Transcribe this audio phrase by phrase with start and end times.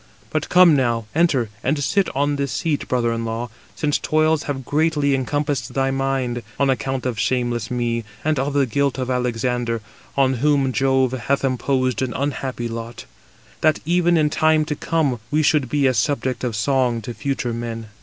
[0.31, 4.65] But come now, enter, and sit on this seat, brother in law, since toils have
[4.65, 9.79] greatly encompassed thy mind, on account of shameless me, and of the guilt of Alexander;
[10.17, 13.05] on whom Jove hath imposed an unhappy lot,
[13.61, 17.53] that, even in time to come, we should be a subject of song to future
[17.53, 17.89] men."